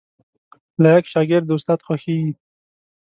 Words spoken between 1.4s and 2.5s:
د استاد خوښیږي